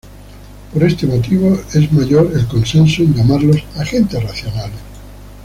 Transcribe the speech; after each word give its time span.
Por 0.73 0.83
este 0.83 1.05
motivo 1.05 1.55
es 1.75 1.91
mayor 1.93 2.31
el 2.33 2.47
consenso 2.47 3.03
en 3.03 3.13
llamarlos 3.13 3.63
agentes 3.77 4.23
racionales. 4.23 4.79